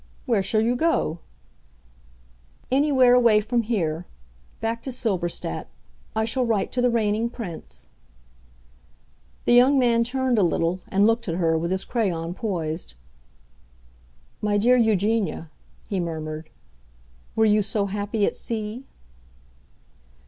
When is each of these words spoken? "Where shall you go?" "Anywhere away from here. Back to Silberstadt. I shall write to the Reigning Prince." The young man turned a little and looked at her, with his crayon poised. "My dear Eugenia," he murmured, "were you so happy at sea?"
"Where 0.25 0.41
shall 0.41 0.61
you 0.61 0.75
go?" 0.75 1.19
"Anywhere 2.71 3.13
away 3.13 3.39
from 3.39 3.61
here. 3.61 4.07
Back 4.59 4.81
to 4.81 4.91
Silberstadt. 4.91 5.67
I 6.15 6.25
shall 6.25 6.43
write 6.43 6.71
to 6.71 6.81
the 6.81 6.89
Reigning 6.89 7.29
Prince." 7.29 7.87
The 9.45 9.53
young 9.53 9.77
man 9.77 10.03
turned 10.03 10.39
a 10.39 10.41
little 10.41 10.79
and 10.87 11.05
looked 11.05 11.27
at 11.27 11.35
her, 11.35 11.55
with 11.55 11.69
his 11.69 11.85
crayon 11.85 12.33
poised. 12.33 12.95
"My 14.41 14.57
dear 14.57 14.75
Eugenia," 14.75 15.51
he 15.87 15.99
murmured, 15.99 16.49
"were 17.35 17.45
you 17.45 17.61
so 17.61 17.85
happy 17.85 18.25
at 18.25 18.35
sea?" 18.35 18.87